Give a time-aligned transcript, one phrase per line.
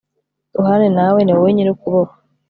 [0.53, 2.13] duhorane nawe, ni wowe nyir'ukuboko